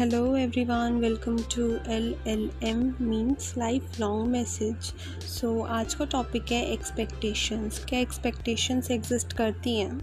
[0.00, 4.92] Hello everyone, welcome to LLM means life long message
[5.24, 10.00] so आज का topic है expectations क्या एक्सपेक्टेशंस एग्जिस्ट करती हैं?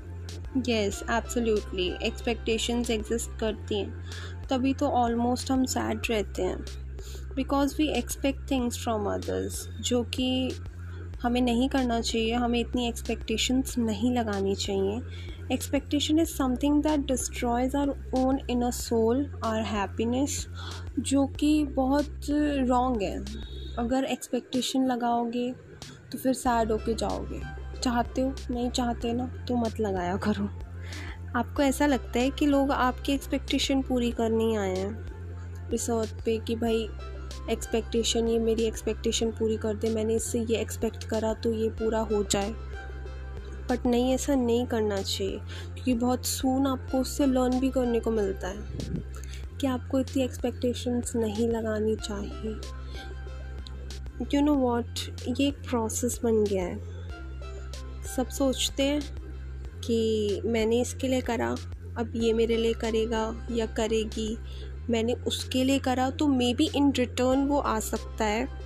[0.69, 4.05] यस एब्सोल्युटली एक्सपेक्टेशंस एग्जिस्ट करती हैं.
[4.49, 6.59] तभी तो ऑलमोस्ट हम सैड रहते हैं.
[7.35, 10.51] Because we expect things from others जो कि
[11.21, 15.01] हमें नहीं करना चाहिए हमें इतनी एक्सपेक्टेशंस नहीं लगानी चाहिए.
[15.51, 20.45] Expectation is something that destroys our own in a soul our happiness
[20.99, 22.25] जो कि बहुत
[22.69, 23.19] रॉन्ग है।
[23.79, 25.51] अगर एक्सपेक्टेशन लगाओगे
[26.11, 27.41] तो फिर सैड होके जाओगे।
[27.81, 30.49] चाहते हो, नहीं चाहते ना तो मत लगाया करो।
[31.35, 36.37] आपको ऐसा लगता है कि लोग आपकी एक्सपेक्टेशन पूरी करने आए हैं। इस अर्थ पे
[36.37, 36.87] कि भाई
[37.51, 41.99] एक्सपेक्टेशन ये मेरी एक्सपेक्टेशन पूरी कर दे, मैंने इससे ये एक्सपेक्ट करा तो ये पूरा
[42.01, 42.53] हो जाए।
[43.69, 45.37] बट नहीं, ऐसा नहीं करना चाहिए।
[45.73, 48.57] क्योंकि बहुत सून आपको उससे लर्न भी करने को मिलता है
[49.61, 52.59] कि आपको इतनी एक्सपेक्टेशंस नहीं लगानी चाहिए।
[54.33, 54.85] यू नो वॉट
[55.39, 56.77] ये एक प्रोसेस बन गया है।
[58.15, 59.01] सब सोचते हैं
[59.81, 61.55] कि मैंने इसके लिए करा,
[61.97, 64.37] अब ये मेरे लिए करेगा या करेगी।
[64.89, 68.56] मैंने उसके लिए करा तो मे बी इन रिटर्न वो आ सकता है।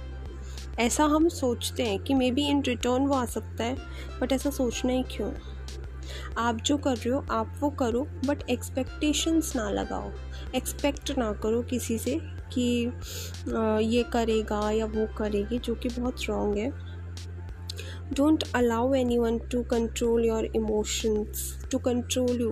[0.80, 3.76] ऐसा हम सोचते हैं कि मे बी इन रिटर्न वो आ सकता है
[4.22, 5.32] बट ऐसा सोचना ही क्यों?
[6.38, 10.12] आप जो कर रहे हो, आप वो करो बट एक्सपेक्टेशंस ना लगाओ।
[10.56, 12.20] एक्सपेक्ट ना करो किसी से
[12.54, 12.92] कि
[13.86, 16.70] ये करेगा या वो करेगी, जो कि बहुत रॉन्ग है।
[18.14, 22.50] Don't allow anyone to control your emotions to control you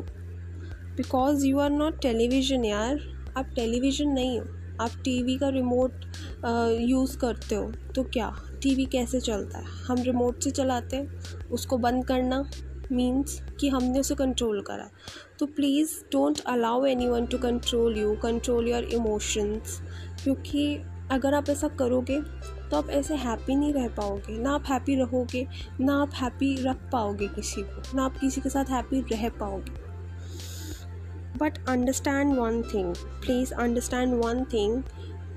[0.98, 3.00] because you are not television यार।
[3.38, 4.46] आप टेलीविज़न नहीं हो।
[4.80, 6.06] आप टीवी का रिमोट
[6.82, 8.32] यूज़ करते हो तो क्या?
[8.62, 9.66] टीवी कैसे चलता है?
[9.88, 12.44] हम रिमोट से चलाते हैं, उसको बंद करना
[12.92, 14.90] मीन्स कि हमने उसे कंट्रोल करा
[15.40, 19.80] तो please don't allow anyone to control you control your emotions
[20.24, 20.76] क्योंकि
[21.12, 22.20] अगर आप ऐसा करोगे
[22.70, 25.46] तो आप ऐसे हैप्पी नहीं रह पाओगे। ना आप हैप्पी रहोगे,
[25.82, 29.89] ना आप हैप्पी रख पाओगे किसी को, ना आप किसी के साथ हैप्पी रह पाओगे।
[31.42, 34.84] But understand one thing please understand one thing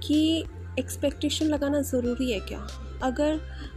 [0.02, 0.44] कि
[0.78, 2.66] एक्सपेक्टेशन लगाना ज़रूरी है क्या?
[3.02, 3.32] अगर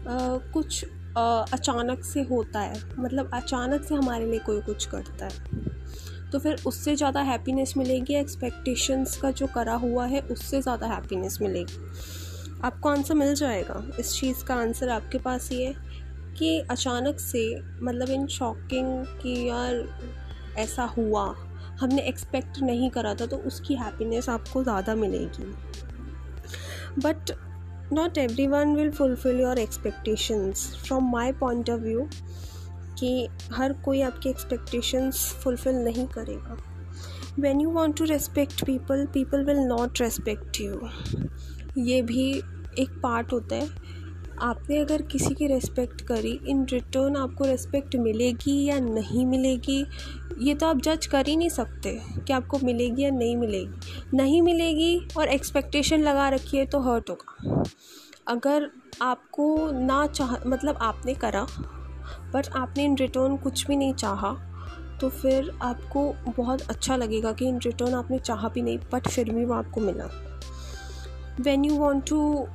[0.08, 0.86] आ, कुछ
[1.18, 5.64] आ, अचानक से होता है मतलब अचानक से हमारे लिए कोई कुछ करता है
[6.32, 11.38] तो फिर उससे ज़्यादा हैप्पीनेस मिलेगी एक्सपेक्टेशंस का जो करा हुआ है उससे ज़्यादा हैप्पीनेस
[11.42, 11.78] मिलेगी।
[12.64, 15.74] आपको आंसर मिल जाएगा। इस चीज़ का आंसर आपके पास है
[16.38, 17.44] कि अचानक से
[17.82, 19.84] मतलब इन शॉकिंग कि यार
[20.58, 21.26] ऐसा हुआ
[21.80, 25.46] हमने एक्सपेक्ट नहीं करा था तो उसकी हैप्पीनेस आपको ज़्यादा मिलेगी।
[27.00, 27.32] But
[27.94, 32.08] not everyone will fulfil your expectations from my point of view
[33.00, 36.58] कि हर कोई आपकी एक्सपेक्टेशंस फुलफ़िल नहीं करेगा।
[37.40, 40.80] When you want to respect people people will not respect you
[41.84, 42.30] ये भी
[42.80, 43.68] एक पार्ट होता है।
[44.42, 49.86] आपने अगर किसी की रेस्पेक्ट करी इन रिटर्न आपको रेस्पेक्ट मिलेगी या नहीं मिलेगी,
[50.40, 54.42] ये तो आप जज कर ही नहीं सकते कि आपको मिलेगी या नहीं मिलेगी। नहीं
[54.42, 57.64] मिलेगी और एक्सपेक्टेशन लगा रखी है तो हर्ट होगा।
[58.28, 58.70] अगर
[59.02, 61.46] आपको ना चाह मतलब आपने करा
[62.34, 64.34] बट आपने इन रिटर्न कुछ भी नहीं चाहा
[65.02, 66.02] तो फिर आपको
[66.38, 69.82] बहुत अच्छा लगेगा कि इन रिटर्न आपने चाहा भी नहीं बट फिर भी वो आपको
[69.82, 70.10] मिला।
[71.40, 72.48] When you want to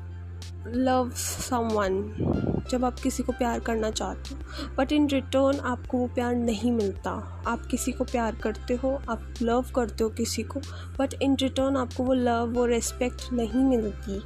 [0.67, 6.07] love someone जब आप किसी को प्यार करना चाहते हो। बट इन रिटर्न आपको वो
[6.07, 7.11] प्यार नहीं मिलता।
[7.47, 10.61] आप किसी को प्यार करते हो, आप लव करते हो किसी को
[10.99, 14.21] बट इन रिटर्न आपको वो लव वो रिस्पेक्ट नहीं मिलती।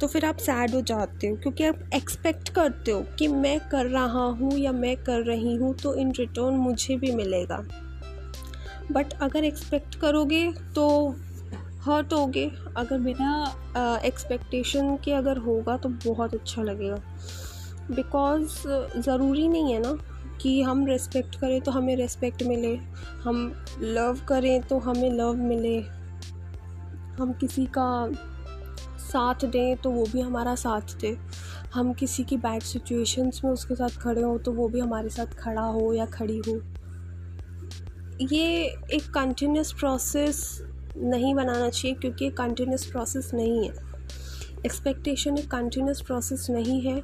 [0.00, 3.86] तो फिर आप सैड हो जाते हो, क्योंकि आप एक्सपेक्ट करते हो कि मैं कर
[3.86, 7.64] रहा हूँ या मैं कर रही हूँ तो इन रिटर्न मुझे भी मिलेगा।
[8.92, 11.14] बट अगर एक्सपेक्ट करोगे तो
[11.84, 16.96] हर्ट होगे। अगर बिना एक्सपेक्टेशन के अगर होगा तो बहुत अच्छा लगेगा।
[17.90, 18.46] बिकॉज़
[19.00, 19.96] ज़रूरी नहीं है ना
[20.40, 22.74] कि हम रेस्पेक्ट करें तो हमें रेस्पेक्ट मिले।
[23.24, 25.78] हम लव करें तो हमें लव मिले।
[27.14, 28.10] हम किसी का
[29.00, 31.16] साथ दें तो वो भी हमारा साथ दे।
[31.74, 35.34] हम किसी की बैड सिचुएशंस में उसके साथ खड़े हों तो वो भी हमारे साथ
[35.38, 36.60] खड़ा हो या खड़ी हो।
[38.22, 38.46] ये
[38.92, 40.40] एक कंटिन्यूस प्रोसेस
[40.96, 43.74] नहीं बनाना चाहिए क्योंकि कंटिन्यूस प्रोसेस नहीं है।
[44.66, 47.02] एक्सपेक्टेशन एक कंटिन्यूस प्रोसेस नहीं है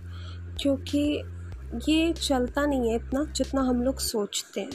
[0.60, 1.22] क्योंकि
[1.88, 4.70] ये चलता नहीं है इतना जितना हम लोग सोचते हैं।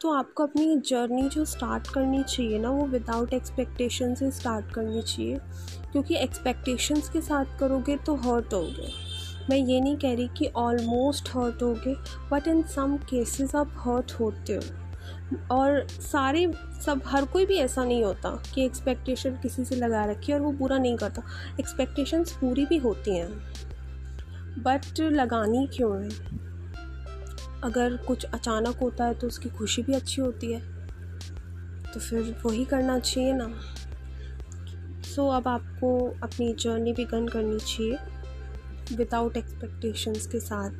[0.00, 5.02] तो आपको अपनी जर्नी जो स्टार्ट करनी चाहिए ना, वो विदाउट एक्सपेक्टेशन से स्टार्ट करनी
[5.02, 5.36] चाहिए।
[5.92, 9.08] क्योंकि एक्सपेक्टेशंस के साथ करोगे तो हर्ट होगे।
[9.50, 11.94] मैं ये नहीं कह रही कि ऑलमोस्ट हर्ट होगे
[12.30, 14.87] बट इन सम केसेस आप हर्ट होते हो।
[15.50, 16.52] और सारे
[16.84, 20.52] सब हर कोई भी ऐसा नहीं होता कि एक्सपेक्टेशन किसी से लगा रखी और वो
[20.52, 21.22] पूरा नहीं करता।
[21.60, 23.28] एक्सपेक्टेशंस पूरी भी होती हैं
[24.62, 26.10] बट लगानी क्यों है?
[27.64, 30.60] अगर कुछ अचानक होता है तो उसकी खुशी भी अच्छी होती है
[31.94, 33.50] तो फिर वही करना चाहिए ना।
[35.02, 37.98] सो so, अब आपको अपनी जर्नी बिगन करनी चाहिए
[38.96, 40.70] विदाउट एक्सपेक्टेशंस के साथ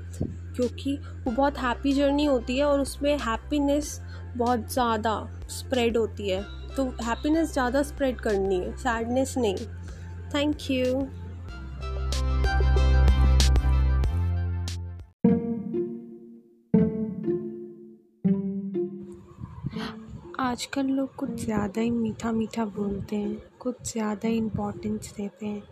[0.57, 4.01] क्योंकि वो बहुत हैप्पी जर्नी होती है और उसमें हैप्पीनेस
[4.39, 5.15] बहुत ज़्यादा
[5.51, 6.43] स्प्रेड होती है।
[6.77, 9.57] तो हैप्पीनेस ज़्यादा स्प्रेड करनी है सैडनेस नहीं।
[10.35, 11.07] थैंक यू
[20.41, 25.63] आजकल लोग कुछ ज़्यादा ही मीठा मीठा बोलते हैं, कुछ ज़्यादा ही इम्पोर्टेंस देते हैं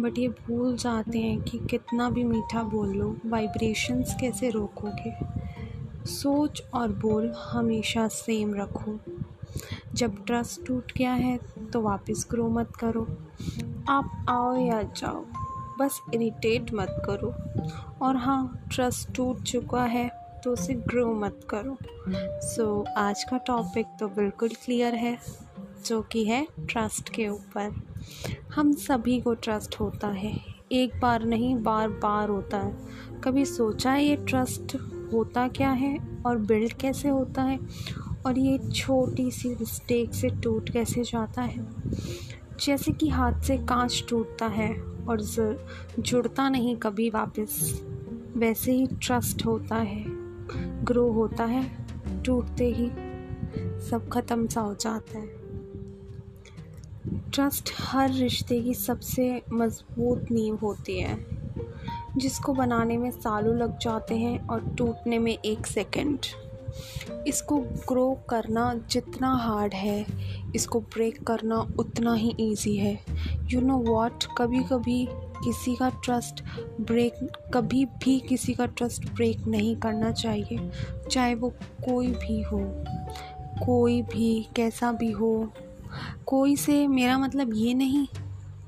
[0.00, 5.10] बट ये भूल जाते हैं कि कितना भी मीठा बोल वाइब्रेशंस कैसे रोकोगे?
[6.06, 8.98] सोच और बोल हमेशा सेम रखो।
[9.94, 11.38] जब ट्रस्ट टूट गया है
[11.72, 13.06] तो वापस ग्रो मत करो।
[13.88, 15.24] आप आओ या जाओ
[15.80, 17.34] बस इरिटेट मत करो।
[18.06, 20.10] और हाँ ट्रस्ट टूट चुका है
[20.44, 21.76] तो उसे ग्रो मत करो।
[22.40, 25.18] सो so, आज का टॉपिक तो बिल्कुल क्लियर है
[25.86, 27.82] जो कि है ट्रस्ट के ऊपर।
[28.54, 30.40] हम सभी को ट्रस्ट होता है।
[30.72, 32.76] एक बार नहीं बार बार होता है।
[33.24, 34.76] कभी सोचा है ये ट्रस्ट
[35.12, 35.96] होता क्या है
[36.26, 37.58] और बिल्ड कैसे होता है
[38.26, 41.66] और ये छोटी सी मिस्टेक से टूट कैसे जाता है।
[42.60, 44.70] जैसे कि हाथ से कांच टूटता है
[45.08, 45.20] और
[45.98, 47.82] जुड़ता नहीं कभी वापस,
[48.36, 50.04] वैसे ही ट्रस्ट होता है
[50.84, 51.64] ग्रो होता है,
[52.24, 52.90] टूटते ही
[53.80, 55.38] सब ख़त्म सा हो जाता है।
[57.30, 61.14] ट्रस्ट हर रिश्ते की सबसे मज़बूत नींव होती है।
[62.20, 66.18] जिसको बनाने में सालों लग जाते हैं और टूटने में एक सेकंड।
[67.26, 67.56] इसको
[67.88, 70.04] ग्रो करना जितना हार्ड है,
[70.54, 72.98] इसको ब्रेक करना उतना ही इजी है।
[73.50, 75.06] यू नो वॉट कभी कभी
[75.44, 76.42] किसी का ट्रस्ट
[76.80, 77.18] ब्रेक
[77.54, 80.70] कभी भी किसी का ट्रस्ट ब्रेक नहीं करना चाहिए,
[81.10, 81.50] चाहे वो
[81.84, 82.60] कोई भी हो,
[83.66, 85.52] कोई भी, कैसा भी हो।
[86.26, 88.06] कोई से मेरा मतलब ये नहीं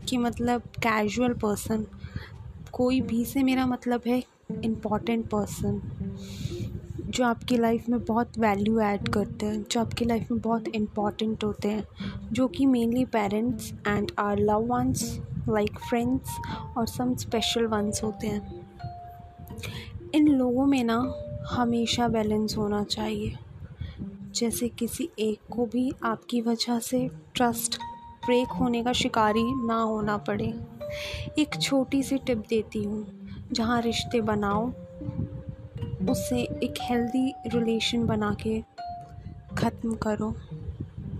[0.09, 1.87] कि मतलब कैजुअल पर्सन
[2.73, 4.25] कोई भी से मेरा मतलब है
[4.65, 5.81] इंपॉर्टेंट पर्सन
[7.03, 11.45] जो आपकी लाइफ में बहुत वैल्यू ऐड करते हैं, जो आपकी लाइफ में बहुत इंपॉर्टेंट
[11.45, 11.89] होते हैं,
[12.33, 16.31] जो कि mainly parents and our love ones like friends
[16.77, 18.67] और सम स्पेशल वंस होते हैं।
[20.15, 21.15] इन लोगों में ना
[21.51, 23.39] हमेशा बैलेंस होना चाहिए।
[24.35, 27.77] जैसे किसी एक को भी आपकी वजह से ट्रस्ट
[28.27, 30.72] ब्रेक होने का शिकारी ना होना पड़े।
[31.39, 33.07] एक छोटी सी टिप देती हूँ।
[33.53, 34.67] जहाँ रिश्ते बनाओ,
[36.11, 38.61] उससे एक हेल्दी रिलेशन बना के
[39.59, 40.35] ख़त्म करो।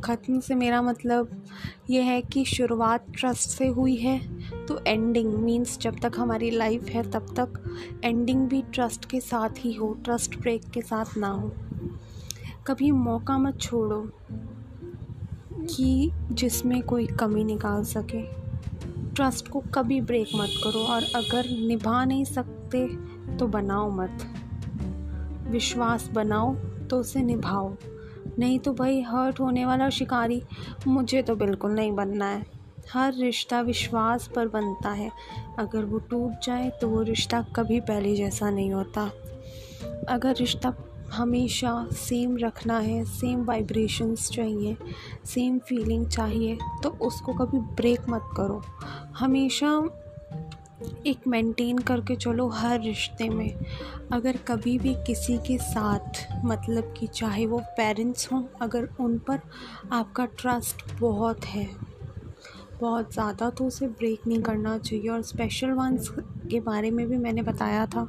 [0.05, 1.43] ख़त्म से मेरा मतलब
[1.91, 4.19] ये है कि शुरुआत ट्रस्ट से हुई है
[4.67, 9.59] तो एंडिंग मींस जब तक हमारी लाइफ है, तब तक एंडिंग भी ट्रस्ट के साथ
[9.59, 11.53] ही हो ट्रस्ट ब्रेक के साथ ना हो।
[12.67, 14.01] कभी मौका मत छोड़ो
[15.67, 18.23] कि जिसमें कोई कमी निकाल सके।
[19.17, 22.87] ट्रस्ट को कभी ब्रेक मत करो और अगर निभा नहीं सकते
[23.37, 24.19] तो बनाओ मत।
[25.49, 26.55] विश्वास बनाओ
[26.91, 27.75] तो उसे निभाओ।
[28.39, 30.43] नहीं तो भाई हर्ट होने वाला शिकारी,
[30.87, 32.47] मुझे तो बिल्कुल नहीं बनना है।
[32.93, 35.11] हर रिश्ता विश्वास पर बनता है।
[35.59, 39.11] अगर वो टूट जाए तो वो रिश्ता कभी पहले जैसा नहीं होता।
[40.09, 40.71] अगर रिश्ता
[41.13, 44.77] हमेशा सेम रखना है सेम वाइब्रेशंस चाहिए
[45.27, 48.63] सेम फीलिंग चाहिए तो उसको कभी ब्रेक मत करो।
[49.17, 49.73] हमेशा
[51.07, 53.55] एक मेंटेन करके चलो हर रिश्ते में।
[54.13, 59.41] अगर कभी भी किसी के साथ मतलब कि चाहे वो पेरेंट्स हों, अगर उन पर
[59.93, 61.69] आपका ट्रस्ट बहुत है,
[62.81, 66.09] बहुत ज़्यादा तो उसे ब्रेक नहीं करना चाहिए। और स्पेशल वंस
[66.51, 68.07] के बारे में भी मैंने बताया था।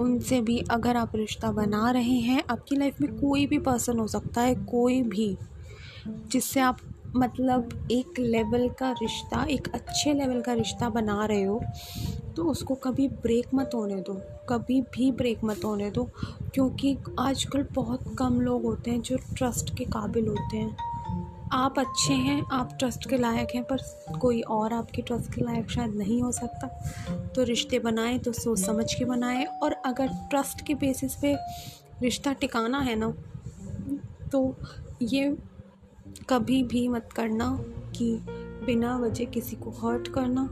[0.00, 4.06] उनसे भी अगर आप रिश्ता बना रहे हैं, आपकी लाइफ में कोई भी पर्सन हो
[4.08, 5.36] सकता है, कोई भी,
[6.06, 6.78] जिससे आप
[7.16, 11.60] मतलब एक लेवल का रिश्ता, एक अच्छे लेवल का रिश्ता बना रहे हो
[12.36, 14.14] तो उसको कभी ब्रेक मत होने दो।
[14.48, 16.04] कभी भी ब्रेक मत होने दो,
[16.54, 20.76] क्योंकि आजकल बहुत कम लोग होते हैं जो ट्रस्ट के काबिल होते हैं।
[21.52, 23.78] आप अच्छे हैं, आप ट्रस्ट के लायक हैं, पर
[24.20, 26.66] कोई और आपके ट्रस्ट के लायक शायद नहीं हो सकता।
[27.36, 31.34] तो रिश्ते बनाएँ तो सोच समझ के बनाएँ, और अगर ट्रस्ट के बेसिस पे
[32.02, 33.12] रिश्ता टिकाना है ना
[34.32, 34.54] तो
[35.02, 35.36] ये
[36.28, 37.50] कभी भी मत करना
[37.96, 38.12] कि
[38.66, 40.48] बिना वजह किसी को हर्ट करना।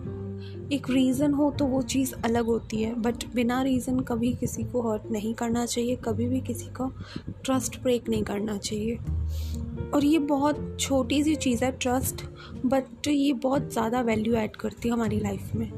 [0.73, 4.91] एक रीज़न हो तो वो चीज़ अलग होती है बट बिना रीज़न कभी किसी को
[4.91, 6.91] हर्ट नहीं करना चाहिए, कभी भी किसी का
[7.45, 8.99] ट्रस्ट ब्रेक नहीं करना चाहिए।
[9.95, 12.25] और ये बहुत छोटी सी चीज़ है ट्रस्ट
[12.65, 15.71] बट ये बहुत ज़्यादा वैल्यू ऐड करती है हमारी लाइफ में।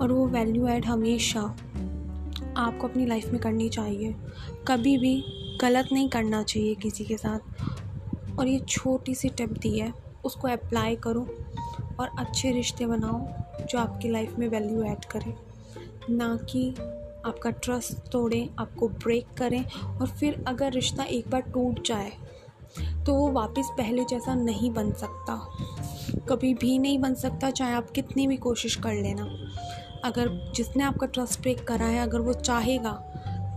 [0.00, 1.40] और वो वैल्यू ऐड हमेशा
[2.56, 4.14] आपको अपनी लाइफ में करनी चाहिए।
[4.68, 5.22] कभी भी
[5.60, 9.92] गलत नहीं करना चाहिए किसी के साथ। और ये छोटी सी टिप दी है,
[10.24, 11.26] उसको अप्लाई करो
[12.00, 15.32] और अच्छे रिश्ते बनाओ जो आपकी लाइफ में वैल्यू ऐड करें।
[16.10, 16.68] ना कि
[17.26, 22.12] आपका ट्रस्ट तोड़ें, आपको ब्रेक करें और फिर अगर रिश्ता एक बार टूट जाए
[23.06, 25.36] तो वो वापस पहले जैसा नहीं बन सकता।
[26.28, 29.28] कभी भी नहीं बन सकता, चाहे आप कितनी भी कोशिश कर लेना।
[30.04, 32.98] अगर जिसने आपका ट्रस्ट ब्रेक करा है, अगर वो चाहेगा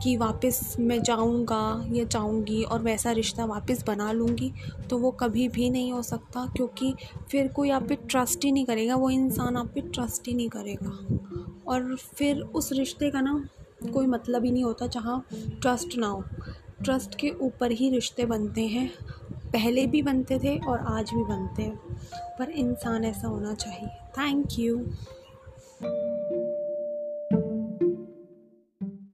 [0.04, 4.52] कि वापस मैं जाऊँगा या जाऊँगी और वैसा रिश्ता वापस बना लूँगी
[4.90, 6.94] तो वो कभी भी नहीं हो सकता, क्योंकि
[7.32, 10.50] फिर कोई आप पे ट्रस्ट ही नहीं करेगा, वो इंसान आप पे ट्रस्ट ही नहीं
[10.50, 10.92] करेगा।
[11.68, 13.44] और फिर उस रिश्ते का ना
[13.94, 15.24] कोई मतलब ही नहीं होता जहाँ
[15.62, 16.24] ट्रस्ट ना हो।
[16.84, 18.90] ट्रस्ट के ऊपर ही रिश्ते बनते हैं।
[19.54, 21.80] पहले भी बनते थे और आज भी बनते हैं।
[22.40, 24.86] पर इंसान ऐसा होना चाहिए। Thank you